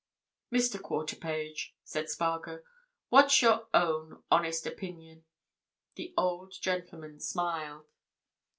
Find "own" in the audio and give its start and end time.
3.71-4.23